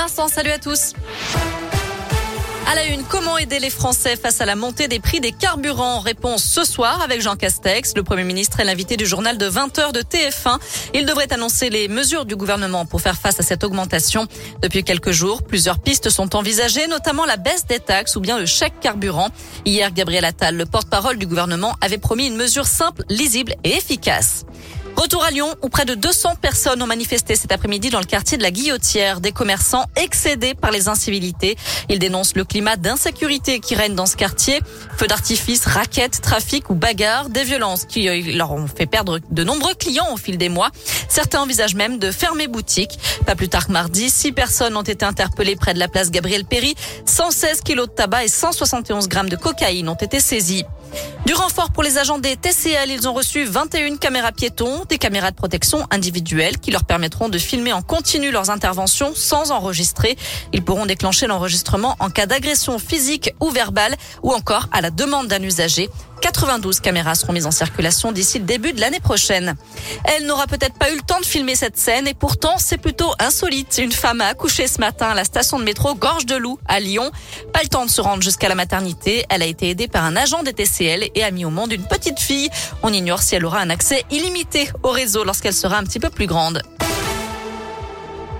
Vincent, 0.00 0.28
salut 0.28 0.50
à 0.50 0.58
tous. 0.58 0.94
À 2.66 2.74
la 2.74 2.86
une, 2.86 3.02
comment 3.04 3.36
aider 3.36 3.58
les 3.58 3.68
Français 3.68 4.16
face 4.16 4.40
à 4.40 4.46
la 4.46 4.56
montée 4.56 4.88
des 4.88 4.98
prix 4.98 5.20
des 5.20 5.30
carburants? 5.30 6.00
Réponse 6.00 6.42
ce 6.42 6.64
soir 6.64 7.02
avec 7.02 7.20
Jean 7.20 7.36
Castex. 7.36 7.92
Le 7.94 8.02
Premier 8.02 8.24
ministre 8.24 8.60
est 8.60 8.64
l'invité 8.64 8.96
du 8.96 9.04
journal 9.04 9.36
de 9.36 9.44
20h 9.44 9.92
de 9.92 10.00
TF1. 10.00 10.58
Il 10.94 11.04
devrait 11.04 11.30
annoncer 11.34 11.68
les 11.68 11.86
mesures 11.88 12.24
du 12.24 12.34
gouvernement 12.34 12.86
pour 12.86 13.02
faire 13.02 13.16
face 13.16 13.40
à 13.40 13.42
cette 13.42 13.62
augmentation. 13.62 14.26
Depuis 14.62 14.84
quelques 14.84 15.10
jours, 15.10 15.42
plusieurs 15.42 15.78
pistes 15.78 16.08
sont 16.08 16.34
envisagées, 16.34 16.86
notamment 16.86 17.26
la 17.26 17.36
baisse 17.36 17.66
des 17.66 17.78
taxes 17.78 18.16
ou 18.16 18.20
bien 18.20 18.38
le 18.38 18.46
chèque 18.46 18.80
carburant. 18.80 19.28
Hier, 19.66 19.92
Gabriel 19.92 20.24
Attal, 20.24 20.56
le 20.56 20.64
porte-parole 20.64 21.18
du 21.18 21.26
gouvernement, 21.26 21.76
avait 21.82 21.98
promis 21.98 22.26
une 22.26 22.36
mesure 22.36 22.66
simple, 22.66 23.04
lisible 23.10 23.54
et 23.64 23.76
efficace. 23.76 24.46
Retour 25.00 25.24
à 25.24 25.30
Lyon, 25.30 25.48
où 25.62 25.70
près 25.70 25.86
de 25.86 25.94
200 25.94 26.34
personnes 26.42 26.82
ont 26.82 26.86
manifesté 26.86 27.34
cet 27.34 27.52
après-midi 27.52 27.88
dans 27.88 28.00
le 28.00 28.04
quartier 28.04 28.36
de 28.36 28.42
la 28.42 28.50
Guillotière. 28.50 29.22
Des 29.22 29.32
commerçants 29.32 29.86
excédés 29.96 30.52
par 30.52 30.70
les 30.70 30.88
incivilités. 30.88 31.56
Ils 31.88 31.98
dénoncent 31.98 32.36
le 32.36 32.44
climat 32.44 32.76
d'insécurité 32.76 33.60
qui 33.60 33.74
règne 33.74 33.94
dans 33.94 34.04
ce 34.04 34.14
quartier. 34.14 34.60
Feux 34.98 35.06
d'artifice, 35.06 35.64
raquettes, 35.64 36.20
trafic 36.20 36.68
ou 36.68 36.74
bagarres, 36.74 37.30
des 37.30 37.44
violences 37.44 37.86
qui 37.86 38.10
euh, 38.10 38.36
leur 38.36 38.52
ont 38.52 38.66
fait 38.66 38.84
perdre 38.84 39.20
de 39.30 39.42
nombreux 39.42 39.72
clients 39.72 40.12
au 40.12 40.18
fil 40.18 40.36
des 40.36 40.50
mois. 40.50 40.68
Certains 41.08 41.40
envisagent 41.40 41.76
même 41.76 41.98
de 41.98 42.10
fermer 42.10 42.46
boutique. 42.46 42.98
Pas 43.24 43.36
plus 43.36 43.48
tard 43.48 43.68
que 43.68 43.72
mardi, 43.72 44.10
six 44.10 44.32
personnes 44.32 44.76
ont 44.76 44.82
été 44.82 45.06
interpellées 45.06 45.56
près 45.56 45.72
de 45.72 45.78
la 45.78 45.88
place 45.88 46.10
Gabriel 46.10 46.44
Péry. 46.44 46.74
116 47.06 47.62
kilos 47.62 47.88
de 47.88 47.94
tabac 47.94 48.24
et 48.24 48.28
171 48.28 49.08
grammes 49.08 49.30
de 49.30 49.36
cocaïne 49.36 49.88
ont 49.88 49.94
été 49.94 50.20
saisis. 50.20 50.66
Du 51.26 51.34
renfort 51.34 51.70
pour 51.70 51.82
les 51.82 51.98
agents 51.98 52.18
des 52.18 52.36
TCL, 52.36 52.90
ils 52.90 53.08
ont 53.08 53.12
reçu 53.12 53.44
21 53.44 53.96
caméras 53.96 54.32
piétons, 54.32 54.84
des 54.90 54.98
caméras 54.98 55.30
de 55.30 55.36
protection 55.36 55.86
individuelles 55.90 56.58
qui 56.58 56.70
leur 56.70 56.84
permettront 56.84 57.28
de 57.28 57.38
filmer 57.38 57.72
en 57.72 57.80
continu 57.80 58.30
leurs 58.30 58.50
interventions 58.50 59.12
sans 59.14 59.52
enregistrer. 59.52 60.18
Ils 60.52 60.62
pourront 60.62 60.84
déclencher 60.84 61.26
l'enregistrement 61.26 61.96
en 62.00 62.10
cas 62.10 62.26
d'agression 62.26 62.78
physique 62.78 63.32
ou 63.40 63.50
verbale 63.50 63.94
ou 64.22 64.32
encore 64.32 64.68
à 64.72 64.80
la 64.80 64.90
demande 64.90 65.28
d'un 65.28 65.42
usager. 65.42 65.88
92 66.20 66.80
caméras 66.80 67.14
seront 67.14 67.32
mises 67.32 67.46
en 67.46 67.50
circulation 67.50 68.12
d'ici 68.12 68.38
le 68.38 68.44
début 68.44 68.72
de 68.72 68.80
l'année 68.80 69.00
prochaine. 69.00 69.56
Elle 70.04 70.26
n'aura 70.26 70.46
peut-être 70.46 70.74
pas 70.74 70.90
eu 70.90 70.96
le 70.96 71.02
temps 71.02 71.20
de 71.20 71.24
filmer 71.24 71.54
cette 71.54 71.76
scène 71.76 72.06
et 72.06 72.14
pourtant 72.14 72.54
c'est 72.58 72.78
plutôt 72.78 73.12
insolite. 73.18 73.78
Une 73.78 73.92
femme 73.92 74.20
a 74.20 74.26
accouché 74.26 74.68
ce 74.68 74.80
matin 74.80 75.08
à 75.08 75.14
la 75.14 75.24
station 75.24 75.58
de 75.58 75.64
métro 75.64 75.94
Gorge 75.94 76.26
de 76.26 76.36
Loup 76.36 76.58
à 76.66 76.80
Lyon. 76.80 77.10
Pas 77.52 77.62
le 77.62 77.68
temps 77.68 77.86
de 77.86 77.90
se 77.90 78.00
rendre 78.00 78.22
jusqu'à 78.22 78.48
la 78.48 78.54
maternité. 78.54 79.24
Elle 79.28 79.42
a 79.42 79.46
été 79.46 79.70
aidée 79.70 79.88
par 79.88 80.04
un 80.04 80.16
agent 80.16 80.42
des 80.42 80.52
TCL 80.52 81.10
et 81.14 81.24
a 81.24 81.30
mis 81.30 81.44
au 81.44 81.50
monde 81.50 81.72
une 81.72 81.84
petite 81.84 82.20
fille. 82.20 82.50
On 82.82 82.92
ignore 82.92 83.22
si 83.22 83.34
elle 83.34 83.44
aura 83.44 83.60
un 83.60 83.70
accès 83.70 84.04
illimité 84.10 84.70
au 84.82 84.90
réseau 84.90 85.24
lorsqu'elle 85.24 85.54
sera 85.54 85.78
un 85.78 85.84
petit 85.84 86.00
peu 86.00 86.10
plus 86.10 86.26
grande. 86.26 86.62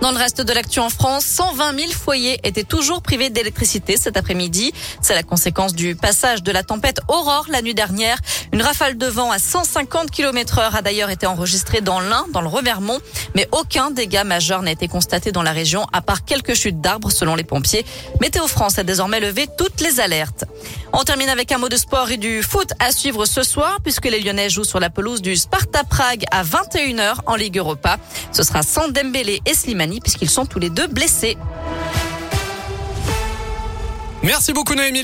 Dans 0.00 0.12
le 0.12 0.16
reste 0.16 0.40
de 0.40 0.52
l'actu 0.54 0.80
en 0.80 0.88
France, 0.88 1.26
120 1.26 1.78
000 1.78 1.92
foyers 1.92 2.40
étaient 2.42 2.64
toujours 2.64 3.02
privés 3.02 3.28
d'électricité 3.28 3.98
cet 3.98 4.16
après-midi. 4.16 4.72
C'est 5.02 5.14
la 5.14 5.22
conséquence 5.22 5.74
du 5.74 5.94
passage 5.94 6.42
de 6.42 6.50
la 6.50 6.62
tempête 6.62 7.00
Aurore 7.08 7.44
la 7.50 7.60
nuit 7.60 7.74
dernière. 7.74 8.16
Une 8.54 8.62
rafale 8.62 8.96
de 8.96 9.06
vent 9.06 9.30
à 9.30 9.38
150 9.38 10.10
km 10.10 10.58
heure 10.58 10.74
a 10.74 10.80
d'ailleurs 10.80 11.10
été 11.10 11.26
enregistrée 11.26 11.82
dans 11.82 12.00
l'Ain, 12.00 12.24
dans 12.32 12.40
le 12.40 12.48
Revermont, 12.48 12.98
mais 13.34 13.46
aucun 13.52 13.90
dégât 13.90 14.24
majeur 14.24 14.62
n'a 14.62 14.70
été 14.70 14.88
constaté 14.88 15.32
dans 15.32 15.42
la 15.42 15.52
région, 15.52 15.86
à 15.92 16.00
part 16.00 16.24
quelques 16.24 16.54
chutes 16.54 16.80
d'arbres 16.80 17.10
selon 17.10 17.34
les 17.34 17.44
pompiers. 17.44 17.84
Météo 18.22 18.46
France 18.46 18.78
a 18.78 18.84
désormais 18.84 19.20
levé 19.20 19.48
toutes 19.58 19.82
les 19.82 20.00
alertes. 20.00 20.46
On 20.92 21.04
termine 21.04 21.28
avec 21.28 21.52
un 21.52 21.58
mot 21.58 21.68
de 21.68 21.76
sport 21.76 22.10
et 22.10 22.16
du 22.16 22.42
foot 22.42 22.72
à 22.78 22.90
suivre 22.90 23.24
ce 23.24 23.42
soir, 23.42 23.78
puisque 23.82 24.06
les 24.06 24.20
Lyonnais 24.20 24.50
jouent 24.50 24.64
sur 24.64 24.80
la 24.80 24.90
pelouse 24.90 25.22
du 25.22 25.36
Sparta 25.36 25.84
Prague 25.84 26.24
à 26.30 26.42
21h 26.42 27.20
en 27.26 27.36
Ligue 27.36 27.58
Europa. 27.58 27.98
Ce 28.32 28.42
sera 28.42 28.62
sans 28.62 28.88
Dembélé 28.88 29.40
et 29.46 29.54
Slimani 29.54 30.00
puisqu'ils 30.00 30.30
sont 30.30 30.46
tous 30.46 30.58
les 30.58 30.70
deux 30.70 30.88
blessés. 30.88 31.36
Merci 34.22 34.52
beaucoup 34.52 34.74
Noémie 34.74 35.02